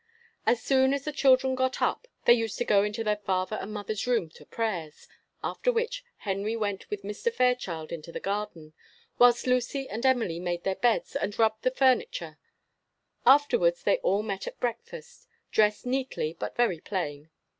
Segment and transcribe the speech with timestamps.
[0.47, 3.71] As soon as the children got up, they used to go into their father and
[3.71, 5.07] mother's room to prayers;
[5.43, 7.31] after which Henry went with Mr.
[7.31, 8.73] Fairchild into the garden,
[9.19, 12.39] whilst Lucy and Emily made their beds and rubbed the furniture;
[13.27, 17.29] afterwards they all met at breakfast, dressed neatly but very plain.